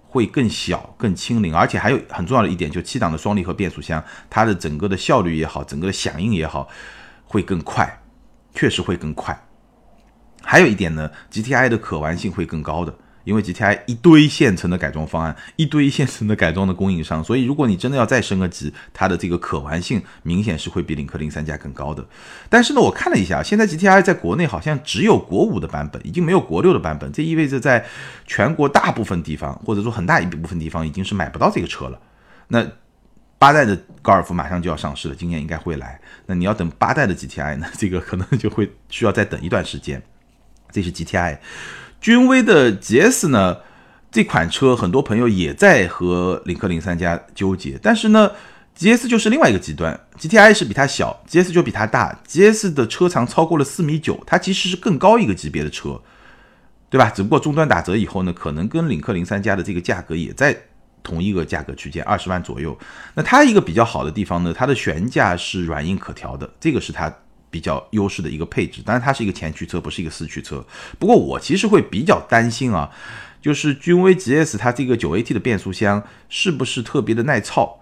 [0.06, 6.68] 会更小、更轻灵，而且还有很重要的一点，就七档的双离合变速箱，它的整个的效率也好，整个的响应也好，
[7.24, 8.02] 会更快，
[8.54, 9.46] 确实会更快。
[10.42, 12.94] 还有一点呢，GTI 的可玩性会更高的。
[13.24, 22.04] 因为 GTI 一堆现成的改装方案，一堆现成的改装的供应商，所以如果你真的要再升个级，它的这个可玩性明显是会比领克零三加更高的。
[22.48, 27.84] 但是呢，我看了一下，现在 GTI 在国内好像只有国五的版本，已经没有国六的版本，这意味着在
[28.26, 32.00] 全国大部分地方，或者说很大一部分地方，已经是买不到这个车了。
[32.48, 32.66] 那
[33.38, 36.00] 八代的高尔夫马上就要上市了，今年应该会来。
[36.26, 37.66] 那你要等八代的 GTI 呢？
[37.78, 40.02] 这个可能就会需要再等一段时间。
[40.70, 41.38] 这是 GTI。
[42.00, 43.58] 君威的 GS 呢？
[44.12, 48.32] 这款车很多朋友也在和领克零三加纠结，但是呢
[48.76, 56.00] ，GS 就是另外一个极端，GTI 是比它小，GS 就比它大，GS 的车长超过了四米九，它其实是更高一个级别的车，
[56.88, 57.08] 对吧？
[57.10, 60.60] 只不过终端打折以后呢，可能跟领克零三加的这个价格也在
[61.04, 62.76] 同一个价格区间，二十万左右。
[63.14, 67.14] 那它一个比较好的地方呢，它的悬架是软硬可调的，这个是它。
[67.50, 70.64] 比较优势的一个配置，当然它是一个前驱车，不是一个四驱车。
[70.98, 72.90] 不过我其实会比较担心啊，
[73.42, 77.80] 就是君威 GS 它这个九 AT 的变速箱是不是特别的耐操？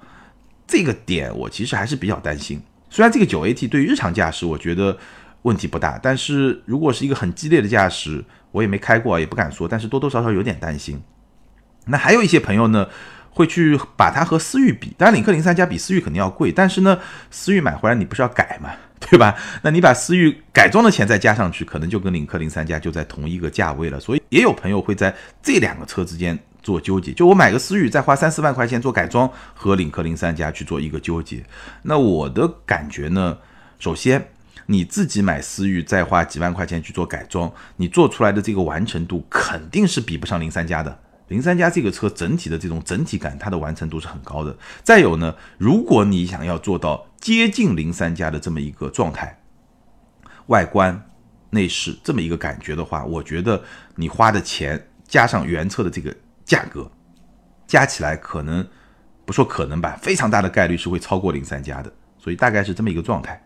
[0.67, 2.63] 这个点我其实还是比较担心。
[2.89, 4.99] 虽然这个九 AT 对于日常驾驶我觉得
[5.43, 11.03] 问题不大，但是如果是一个很激烈的驾驶，我也没开过，也不敢说，但是多多少少有点担心。
[11.87, 12.89] 那还有一些朋友呢？
[13.31, 16.99] 会去把它和思域比，当然领克零三加比思域肯定要贵，但是呢，
[17.31, 18.71] 思域买回来你不是要改吗？
[19.01, 19.35] 对吧？
[19.63, 23.99] 那你把思域改装的钱再加上去，可能就跟领克零三加就在同一个价位了。
[24.01, 31.45] 所以也有朋友会在这两个车之间做纠结，就我买个思域再花三四万块钱做改装，和领克零三加去做一个纠结。
[31.83, 33.39] 那我的感觉呢？
[33.79, 34.31] 首先，
[34.67, 40.99] 你自己买思域再花几万块钱去做改装，你做出来的这个完成度肯定是比不上零三加的。
[41.29, 44.57] 零三加这个车整体的这种整体感，它的完成度是很高的。
[44.83, 49.41] 再有呢，如果你想要做到接近零三加的这么一个状态，
[50.47, 51.11] 外观、
[51.51, 53.63] 内饰这么一个感觉的话，我觉得
[53.97, 56.91] 你花的钱加上原车的这个价格，
[57.67, 58.67] 加起来可能
[59.25, 61.93] 不说可能吧，非常大的概率是会超过零三加的。
[62.21, 63.43] 所以大概是这么一个状态。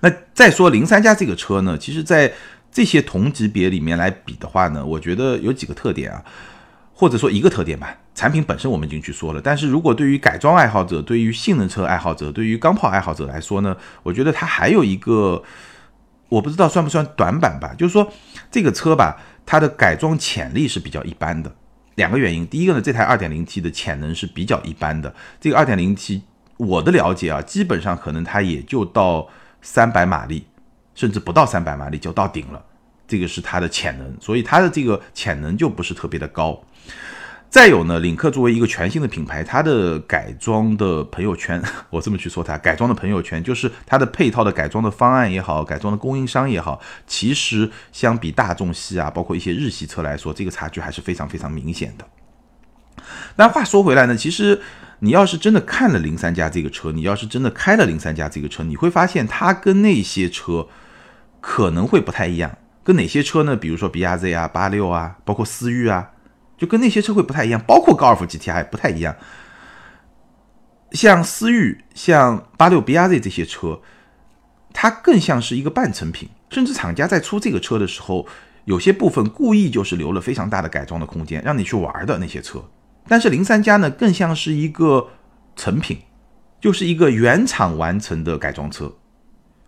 [0.00, 2.32] 那再说零三加这个车呢，其实在
[2.70, 6.24] 这些同级别里面来比的话呢，我觉得有几个特点啊，
[7.00, 7.96] 或者说一个特点吧。
[8.14, 15.42] 产品本身我们已经去说了，但是如果对于改装爱好者、对于性能车爱好者、对于钢炮爱好者来说呢，我觉得它还有一个，
[16.28, 18.12] 我不知道算不算短板吧，就是说
[18.50, 21.50] 这个车吧，它的改装潜力是比较一般的。
[21.94, 25.14] 两个原因，第一个呢，这台 2.0T 的潜能是比较一般的。
[25.40, 26.20] 这个 2.0T，
[26.58, 29.26] 我的了解啊，基本上可能它也就到
[29.62, 30.44] 三百马力。
[30.92, 32.62] 甚至不到三百马力就到顶了，
[33.08, 36.62] 这个是它的潜能，所以它的这个潜能就不是特别的高。
[37.48, 52.04] 再有呢，领克作为一个全新的品牌，它的改装的朋友圈， 我这么去说它改装的朋友圈，就是它的配套的改装的方案也好，改装的供应商也好，其实相比大众系啊，包括一些日系车来说，这个差距还是非常非常明显的。
[53.34, 54.60] 但话说回来呢，其实。
[55.02, 60.68] 你要是真的看了零三加这个车，你要是真的开了零三加这个车，你会发现它跟那些车
[61.40, 62.58] 可能会不太一样。
[62.84, 63.56] 跟哪些车呢？
[63.56, 66.10] 比如说 B R Z 啊、八六啊，包括思域啊，
[66.60, 67.60] 就跟那些车会不太一样。
[67.66, 69.16] 包括高尔夫 G T I 不太一样。
[70.92, 73.80] 像思域、像八六 B R Z 这些车，
[74.72, 76.28] 它更像是一个半成品。
[76.50, 78.26] 甚至厂家在出这个车的时候，
[78.64, 82.62] 有些部分故意就是留了非常大的改装的空间，让你去玩的那些车。
[83.08, 85.08] 但是零三加呢，更像是一个
[85.54, 85.98] 成品，
[86.60, 88.92] 就是一个原厂完成的改装车，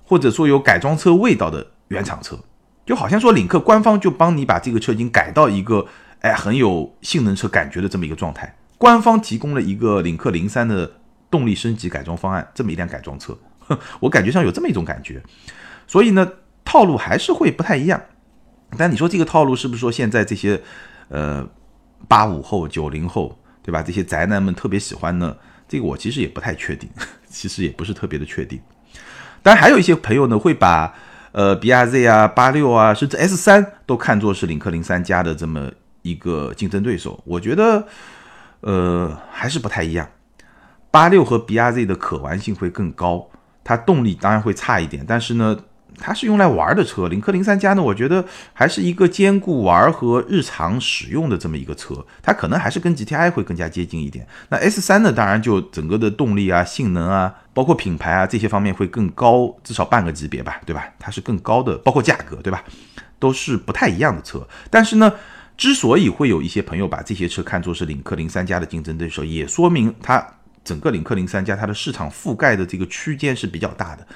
[0.04, 2.36] 或者说有改装车味道的原厂车，
[2.84, 5.86] 就好像说领克官方就帮你把这个车已经改到一个
[6.22, 10.90] 哎很有性能车感觉的这么一个状态，官方提供了一个领克零三的
[11.30, 13.38] 动力升级改装方案，这么一辆改装车，
[14.00, 15.22] 我感觉上有这么一种感觉，
[15.86, 16.26] 所以呢，
[16.64, 18.00] 套路还是会不太一样。
[18.78, 20.60] 但你说这个套路是不是说现在这些
[21.08, 21.46] 呃？
[22.08, 23.80] 八五后、九零后，对吧？
[23.80, 25.36] 这些宅男们特别喜欢呢。
[25.68, 26.90] 这个我其实也不太确定，
[27.30, 28.60] 其实也不是特别的确定。
[29.40, 30.92] 当然，还有一些朋友呢，会把
[31.30, 35.70] 呃 B R Z 啊、八六啊，甚至 S 三都看作是领克零三加的这么
[36.02, 37.22] 一个竞争对手。
[37.24, 37.86] 我觉得，
[38.60, 40.08] 呃，还是不太一样。
[40.90, 43.30] 八六和 B R Z 的可玩性会更高，
[43.64, 45.58] 它动力当然会差一点，但是呢。
[45.98, 54.26] 它是用来玩的车，领克零三加呢，我觉得还是一个兼顾玩和日常使用的这么一个车，它可能还是跟 GTI 会更加接近一点。
[54.48, 60.82] 那 S 三呢，当然就整个的动力啊、性能啊，包括品牌啊这些方面会更高，至少半个级别吧，对吧？
[60.98, 62.64] 它是更高的，包括价格，对吧？
[63.18, 64.48] 都是不太一样的车。
[64.70, 65.12] 但是呢，
[65.56, 70.26] 之所以会有一些朋友把这些车看作是领克零三加的竞争对手，也说明它
[70.64, 74.06] 整个领克零三加它的市场覆盖的这个区间是比较大的。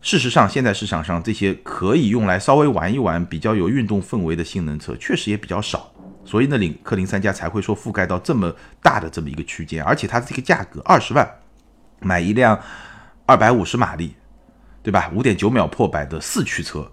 [0.00, 5.92] 事实上，现在市场上这些可以用来稍微玩一玩、比较有运动氛围的性能车，确实也比较少。
[6.24, 11.28] 所以呢，领克零三加才会说覆盖到这么大的这么一个区间，而且它这个价格二十万
[12.00, 12.58] 买一辆
[13.26, 14.14] 二百五十马力，
[14.82, 15.10] 对吧？
[15.14, 16.90] 五点九秒破百的四驱车，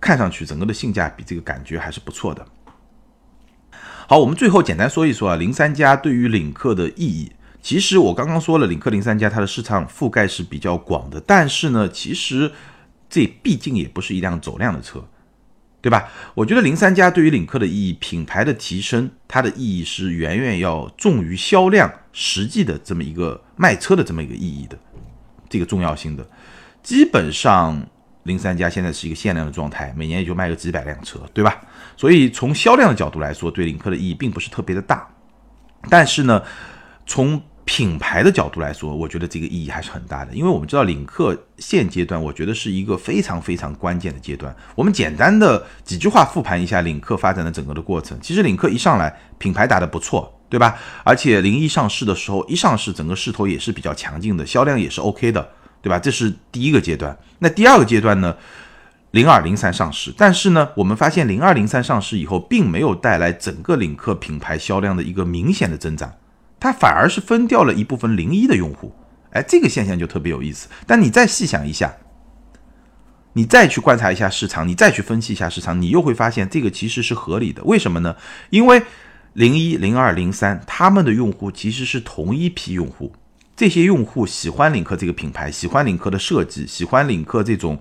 [0.00, 2.46] 看上去整个的性价比这个感觉还是不错的。
[4.08, 7.32] 好，我们最后简单说一说啊，零三加对于领克的意义。
[7.60, 12.52] 其实我刚刚说了，领克零三加它的市场覆盖是比较广的，但是呢，其实
[13.10, 15.04] 这毕竟也不是一辆走量的车，
[15.80, 16.08] 对吧？
[16.34, 24.78] 我觉得零三加对于领克的意义，品牌的提升，它的意义是远远要重于销量实际的这么一个卖车的这么一个意义的
[25.48, 26.24] 这个重要性的。
[26.80, 27.84] 基本上
[28.26, 31.60] 零三加现在是一个限量的状态，每年也就卖个几百辆车，对吧？
[31.96, 35.08] 所以从销量的角度来说，对领克的意义并不是特别的大，
[35.88, 36.42] 但是呢，
[37.06, 44.54] 从品牌的角度来说，我觉得这个意义还是很大的，因为我们知道领克现阶段，我觉得是一个非常非常关键的阶段。
[44.76, 48.16] 我们简单的几句话复盘一下领克发展的整个的过程。
[48.20, 50.78] 其实领克一上来，品牌打得不错，对吧？
[51.02, 55.48] 而且零一上市的时候，一上市整个势头也是比较强劲的，销量也是 OK 的，
[55.86, 56.00] 对吧？
[56.00, 57.16] 这是第一个阶段。
[57.38, 58.36] 那第二个阶段呢？
[59.12, 66.12] 零二零三上市，但是呢，我们发现零二零三上市以后，并没有带来整个领克品牌销量的一个明显的增长。
[66.58, 68.92] 它反而是分掉了一部分零一的用户，
[69.30, 70.68] 哎，这个现象就特别有意思。
[70.88, 71.94] 但你再细想一下，
[73.34, 77.62] 你再去观察一下市场，你再去分析一下市场，你又会发现这个其实是合理的。
[77.62, 78.16] 为什么呢？
[78.50, 78.82] 因为
[79.34, 83.12] 零一、零二、零三他们的用户其实是同一批用户，
[83.56, 87.80] 这些用户喜欢领克这个品牌，喜欢领克的设计，喜欢领克这种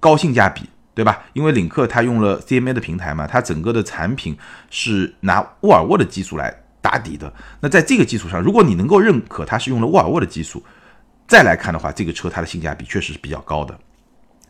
[0.00, 0.62] 高性价比。
[0.98, 1.22] 对吧？
[1.32, 4.36] 因为领克它用了 CMA 的平台嘛，它整个的产品
[4.68, 7.32] 是拿沃尔沃的技术来打底的。
[7.60, 10.60] 那在这个基础上，如果你能够认可它是用了沃尔沃的技术，
[11.28, 13.78] 再来看的话，这个车它的性价比确实是比较高的。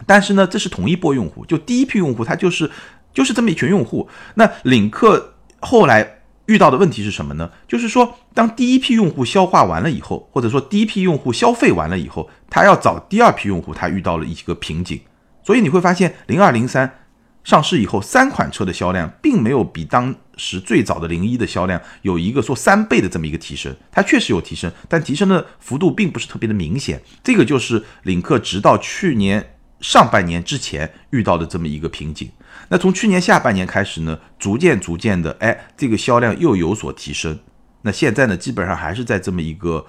[0.06, 2.70] 但是呢，这是同一波用户，就第一批用户，它就是
[3.12, 4.08] 就是这么一群用户。
[4.34, 6.17] 那领克后来
[6.48, 7.50] 遇到的问题是什么呢？
[7.68, 14.98] 就是说，当第一批用户消化完了以后，或者说第一批用户消费完了以后，他要找第二批用户，他遇到了一个瓶颈。
[15.44, 17.04] 所以你会发现，零二零三
[17.44, 23.76] 上市以后，三款车的销量并没有比当时最早的零一的销量有一个说三倍的这么一个提升。
[23.92, 27.02] 它确实有提升，但提升的幅度并不是特别的明显。
[27.22, 32.30] 这个就是领克直到去年上半年之前遇到的这么一个瓶颈。
[32.68, 37.38] 那从去年下半年开始呢，逐渐逐渐的，哎，这个销量又有所提升。
[37.82, 39.86] 那现在呢，基本上还是在这么一个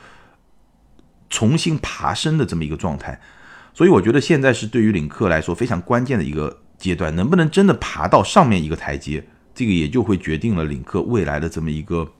[1.30, 3.20] 重新爬升的这么一个状态。
[3.74, 12.12] 所以我觉得现在是对于领克来说非常关键的一个阶段，能不能真的爬到上面一个台阶，这个也就会决定了领克未来的这么一个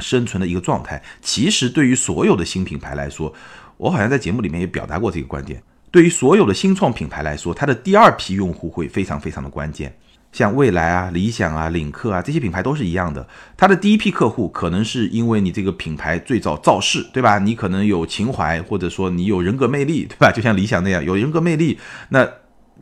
[0.00, 1.02] 生存的一个状态。
[1.20, 3.32] 其实对于所有的新品牌来说，
[3.76, 9.94] 我好像在节目里面也表达过这个观点，对于所有的新创品牌来说，它的第二批用户会非常非常的关键。
[10.32, 17.38] 像蔚来啊、理想啊、领克啊这些品牌都是一样的，它的第一批客户可能是因为你这个品牌最早造势，对吧？
[17.38, 20.32] 你可能有情怀，或者说你有人格魅力，对吧？
[20.32, 21.78] 就像理想那样有人格魅力，
[22.08, 22.26] 那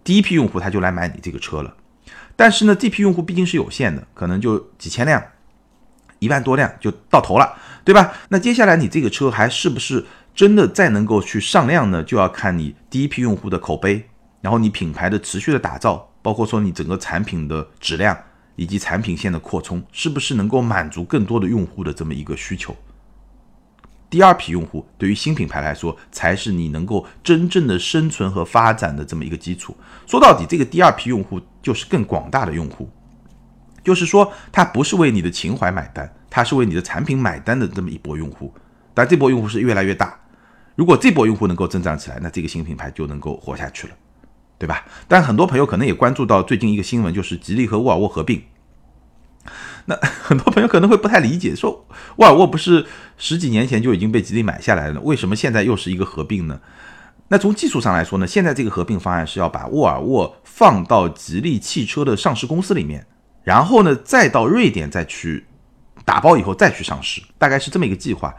[0.05, 1.75] 第一批用户他就来买你这个车了。
[2.37, 5.21] 但是呢，这批用户毕竟是有限的，可能就几千辆、
[6.21, 8.13] 一万多辆就到头了，对吧？
[8.29, 10.07] 那接下来你这个车还是不是
[10.41, 12.03] 真的再能够去上量呢？
[12.03, 14.09] 就要看你第一批用户的口碑，
[14.41, 16.11] 然后你品牌的持续的打造。
[16.23, 18.19] 包括说你整个产品的质量
[18.57, 22.75] 以及产品线的扩充，是不是能够满足更多的用户的这么一个需求？
[24.09, 29.77] 第二批用户对于新品牌来说，才是你能够真正的生存和发展的这么一个基础。
[30.07, 32.89] 说到底，这个第二批用户就是更广大的用户，
[33.85, 38.51] 就是说他不是为你的情怀买单，他是为你的产品买单的这么一波用户。
[38.93, 40.20] 但这波用户是越来越大，
[40.81, 43.93] 如果这波用户能够增长起来，那这个新品牌就能够活下去了。
[44.59, 44.87] 对吧？
[45.07, 48.43] 但很多朋友可能也关注到最近一个新闻，就是吉利和沃尔沃合并。
[49.85, 52.87] 那 很多朋友可能会不太理解，说沃尔沃不是
[53.19, 56.59] 十几年前就已经被吉利买下来了，为什么现在又是一个合并呢？
[57.29, 63.07] 那从技术上来说呢，现在这个合并方案是要把沃尔沃放到吉利汽车的上市公司里面，
[63.43, 65.47] 然后呢再到瑞典再去
[66.05, 68.35] 打包以后再去上市，大概是这么一个计划。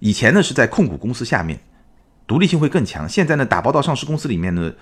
[0.00, 1.58] 以前呢是在控股公司下面，
[2.28, 4.72] 独立性会更强，现在呢打包到上市公司里面呢。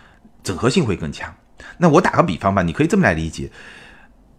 [0.43, 1.35] 整合性会更强。
[1.79, 3.51] 那我打个比方吧，你可以这么来理解：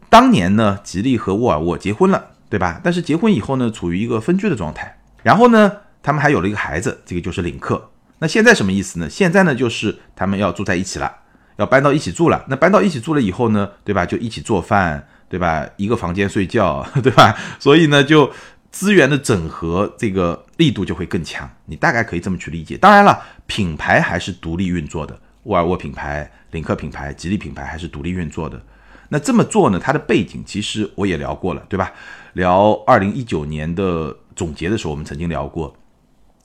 [0.10, 2.80] 当年呢，吉利和沃尔沃结婚了，对吧？
[2.82, 5.00] 但是结婚以后呢，处于一个分居的状态。
[5.22, 5.70] 然后呢，
[6.02, 7.90] 他们还有了一个孩子，这个就是领克。
[8.20, 9.10] 那现在什么意思呢？
[9.10, 11.14] 现在呢，就是他们要住在一起了，
[11.58, 12.46] 要搬到一起住了。
[12.48, 14.06] 那搬到一起住了以后呢，对吧？
[14.06, 15.68] 就一起做饭，对吧？
[15.76, 17.36] 一个房间睡觉， 对吧？
[17.60, 18.32] 所以呢，就
[18.72, 21.50] 资源的整合这个力度就会更强。
[21.66, 22.78] 你大概可以这么去理解。
[22.78, 25.20] 当然了，品牌还是独立运作的。
[25.44, 28.62] 沃尔沃品牌、领克品牌、吉利品牌还是独立运作的。
[29.10, 29.80] 那这么做呢？
[29.80, 31.94] 它的背景其实我也聊过了，对吧？
[32.34, 35.74] 聊二零一九年的总结的时候，我们曾经聊过。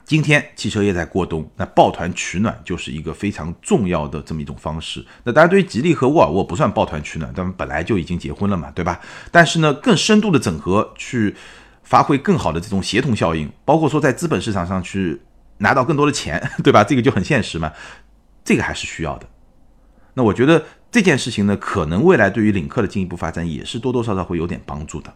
[0.04, 5.04] 今天汽车业在过冬，那抱团取暖就是一个非常重要的这么一种方式。
[5.24, 9.00] 那当然，对于吉利和沃尔沃不算抱团取暖，他们本来就已经结婚了嘛，对吧？
[9.30, 11.35] 但是呢，更深度的整合，去
[11.83, 15.21] 发挥更好的这种协同效应，包括说在资本市场上去
[15.59, 16.83] 拿到更多的钱， 对吧？
[16.83, 17.73] 这个就很现实嘛。
[18.45, 19.27] 这个还是需要的，
[20.14, 25.14] 那我觉得这件事情呢，可能未来对于领克的进一步发展也是多多少少会有点帮助的。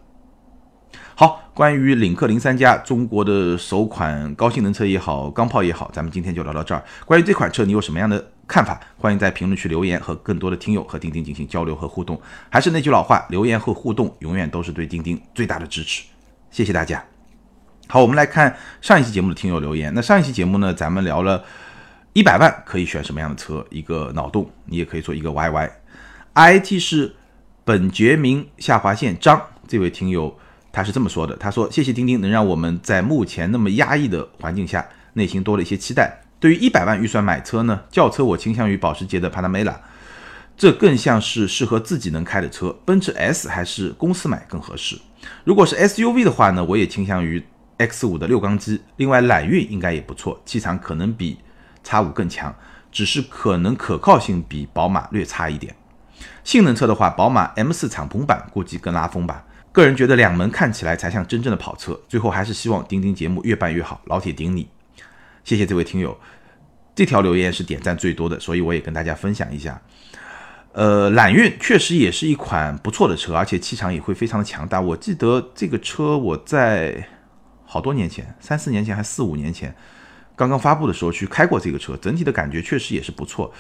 [1.17, 6.85] 好，关于领克零三加中国的首款高性能车也好，钢炮也好，咱们今天就聊到这儿。
[7.05, 8.79] 关于这款车，你有什么样的看法？
[8.97, 12.21] 欢迎在评论区留言，和更多的听友和钉钉进行交流和互动。
[12.49, 16.05] 还是那句老话，留言和互动永远都是对钉钉最大的支持。
[16.57, 17.05] 谢谢大家。
[17.87, 19.93] 好，我们来看上一期节目的听友留言。
[19.93, 21.45] 那上一期节目呢，咱们聊了。
[22.15, 23.63] 一百万可以选什么样的车？
[23.69, 27.15] 一个脑洞，你也可以做一个 YY，IT 是
[27.63, 29.39] 本杰明下划线张
[29.69, 30.35] 这位听友，
[30.73, 36.23] 他是这么说的：他说，谢谢钉钉能让我们在目前那么压抑的环境下，内心多了一些期待。
[36.41, 39.79] 对于一百万预算买车呢，轿车我倾向于保时捷的帕拉梅拉，
[40.57, 42.75] 这更像是适合自己能开的车。
[42.87, 44.99] 奔驰 S 还是公司买更合适。
[45.45, 47.43] 如果是 SUV 的话呢，我也倾向于
[47.79, 51.39] X 五的六缸机，另外揽运应该也不错，气场可能比
[51.85, 52.55] X 五更强，
[52.91, 55.75] 只是可能可靠性比宝马略差一点。
[56.43, 59.45] 性能车的话，宝马 M 四敞篷版估计更拉风吧。
[59.73, 62.01] 个人觉得两门看起来才像真正的跑车。
[62.09, 64.69] 最后还是希望钉钉节目越办越好，老铁顶你！
[65.45, 66.19] 谢谢这位听友，
[66.95, 69.81] 这条留言是点赞最多的，所以我也跟大家分享一下。
[70.77, 74.79] 呃，揽运确实也是一款不错的车，而且气场也会非常的强大。
[74.79, 77.09] 我记得这个车我在
[77.65, 79.75] 好多年前，三四年前还四五年前
[80.37, 83.51] 刚刚发布的时候去开过这个车，整体的感觉确实也是不错。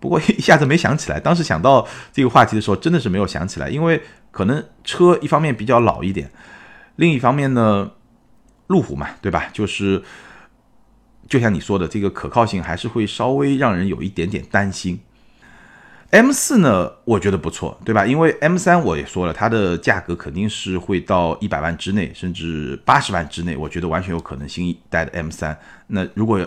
[0.00, 4.00] 不过 一下子没想起来，当时想到这个话题的时候，真的是没有想起来，因为
[4.30, 6.30] 可能车一方面比较老一点，
[6.96, 7.90] 另一方面呢，
[8.68, 9.50] 路虎嘛，对吧？
[9.52, 10.02] 就是
[11.28, 14.98] 就像你说的，这个可靠性还是会稍微让人有一点点担心。
[16.10, 18.06] M 四呢，我觉得不错，对吧？
[18.06, 25.58] 因为 M 三我也说了，它的价格肯定是会到一百万之内，甚至八十万之内，我觉得完全有可能新一代的 M 三。
[25.88, 26.46] 那如果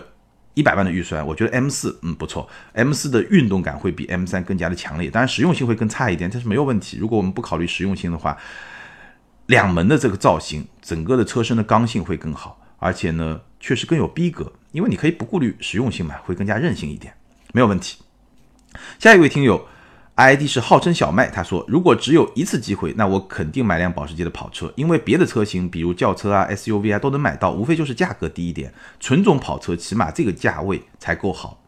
[0.54, 6.96] 一百万的预算，我觉得 M 四嗯不错，M 四的运动感会比 M 三更加的强烈，当然实用性会更差一点，这是没有问题。
[6.96, 8.38] 如果我们不考虑实用性的话，
[9.46, 17.12] 两门的这个造型，整个的车身的刚性会更好，而且呢确实更有逼格，因为你可以不顾虑实用性嘛，会更加任性一点，
[17.52, 17.98] 没有问题。
[18.98, 19.66] 下一位听友
[20.16, 28.72] ，ID 是号称小麦，他说：“如果只有一次机会，那我肯定买辆保时捷的跑车，因为别的车型，比如轿车啊、SUV 啊，都能买到，无非就是价格低一点。
[28.98, 31.62] 纯种跑车，起码这个价位才够好。”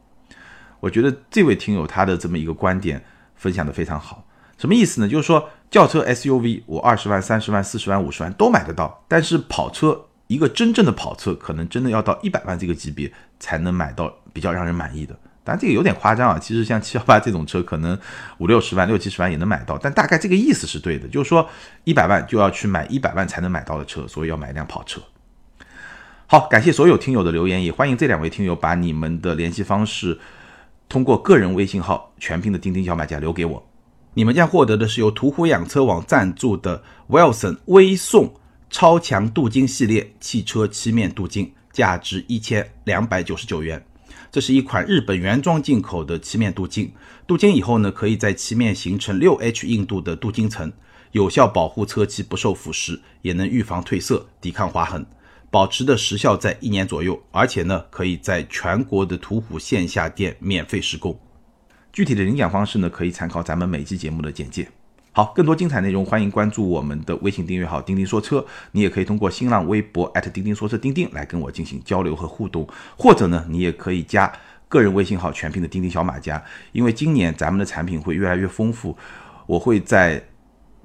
[0.81, 3.05] 我觉得这位听友他的这么一个观点
[3.37, 4.27] 分享的非常好。
[4.57, 5.09] 什么意思呢？
[5.09, 15.19] 就是说轿车、SUV，我二十万、三十万、四十万、五十万都买得到，但是跑车，一个真正的跑车，可能真的要到一百万这个级别才能买到比较让人满意的。
[15.51, 17.99] 但这个有点夸张啊，其实像七幺八这种车，可能
[18.39, 19.77] 五六十万、六七十万也能买到。
[19.77, 21.49] 但大概这个意思是对的，就是说
[21.83, 25.01] 一百万就要去买一百万才能买到的车，所以要买一辆跑车。
[26.29, 30.21] 好，感谢所有听友的留言，也欢迎这两位听友把你们的联系方式
[30.89, 33.69] 通过个人微信号全拼的钉钉小买家留给我，
[34.15, 38.33] 你们将获得的是由途虎养车网赞助的 Wilson 微送
[38.71, 43.85] 超强镀金系列汽车漆面镀金，价值一千两百九十九元。
[44.33, 46.93] 这是一款日本原装进口的漆面镀金，
[47.27, 50.73] 镀金以后呢，可以在漆面形成六 H 硬度的镀金层，
[51.11, 55.05] 有效保护车漆不受腐蚀，也能预防褪色、抵抗划痕，
[55.51, 57.21] 保持的时效在一年左右。
[57.33, 61.19] 而且呢，可以在全国的途虎线下店免费施工。
[61.93, 64.69] 具体的领奖方式呢，可以参考咱们每期节目的简介。
[65.21, 68.43] 好，更多精彩内容，欢迎关注我们的微信订阅号“钉钉说车”。
[68.73, 72.67] 你也可以通过新浪微博钉钉说车钉钉来跟我进行交流和互动，
[72.97, 74.33] 或者呢，你也可以加
[74.67, 76.43] 个人微信号全拼的钉钉小马家。
[76.73, 78.97] 因为今年咱们的产品会越来越丰富，
[79.45, 80.25] 我会在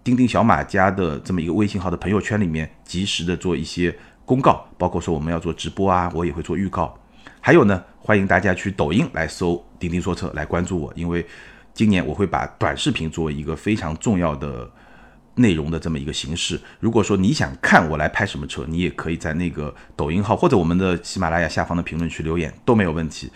[0.04, 6.94] 钉钉小马家的这么一个微信号的朋友圈里面及时的做一些公告，包括说我们要做直播啊，我也会做预告。
[7.40, 11.26] 还有呢，欢迎大家去抖音来搜“钉钉说车”来关注我，因为。
[11.76, 14.68] 今年我会把短视频作为一个非常重要的
[15.36, 16.60] 内容的这么一个形式。
[16.80, 23.30] 如果说你想看我来拍什么车，你也可以在那个抖音号或者我们的喜马拉雅下方的评论区留言都没有问题。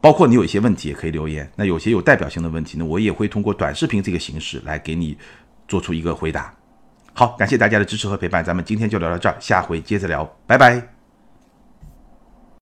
[0.00, 1.50] 包括你有一些问题也可以留言。
[1.56, 5.16] 那有些有代表性的问题呢，我也会通过短视频这个形式来给你
[5.68, 6.54] 做出一个回答。
[7.12, 10.95] 好，感谢大家的支持和陪伴，咱们今天就聊到这儿，下回接着聊，拜拜。